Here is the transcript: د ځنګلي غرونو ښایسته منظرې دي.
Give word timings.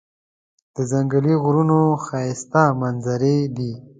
د 0.75 0.77
ځنګلي 0.91 1.33
غرونو 1.43 1.79
ښایسته 2.05 2.63
منظرې 2.81 3.37
دي. 3.57 3.71